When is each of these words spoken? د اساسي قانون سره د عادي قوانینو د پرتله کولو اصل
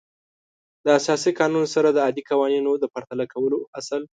د 0.85 0.87
اساسي 0.99 1.31
قانون 1.39 1.65
سره 1.73 1.87
د 1.91 1.97
عادي 2.05 2.23
قوانینو 2.31 2.71
د 2.79 2.85
پرتله 2.93 3.25
کولو 3.33 3.57
اصل 3.79 4.01